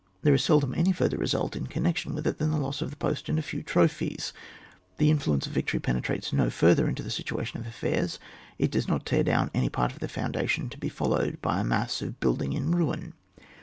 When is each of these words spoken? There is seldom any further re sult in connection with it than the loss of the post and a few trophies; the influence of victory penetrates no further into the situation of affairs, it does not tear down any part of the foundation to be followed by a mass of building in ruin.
There 0.23 0.33
is 0.33 0.43
seldom 0.43 0.73
any 0.73 0.91
further 0.93 1.17
re 1.19 1.27
sult 1.27 1.55
in 1.55 1.67
connection 1.67 2.15
with 2.15 2.25
it 2.25 2.39
than 2.39 2.49
the 2.49 2.57
loss 2.57 2.81
of 2.81 2.89
the 2.89 2.95
post 2.95 3.29
and 3.29 3.37
a 3.37 3.43
few 3.43 3.61
trophies; 3.61 4.33
the 4.97 5.11
influence 5.11 5.45
of 5.45 5.51
victory 5.53 5.79
penetrates 5.79 6.33
no 6.33 6.49
further 6.49 6.89
into 6.89 7.03
the 7.03 7.11
situation 7.11 7.59
of 7.59 7.67
affairs, 7.67 8.17
it 8.57 8.71
does 8.71 8.87
not 8.87 9.05
tear 9.05 9.21
down 9.21 9.51
any 9.53 9.69
part 9.69 9.91
of 9.93 9.99
the 9.99 10.07
foundation 10.09 10.69
to 10.71 10.79
be 10.79 10.89
followed 10.89 11.39
by 11.39 11.59
a 11.59 11.63
mass 11.63 12.01
of 12.01 12.19
building 12.19 12.53
in 12.53 12.71
ruin. 12.71 13.13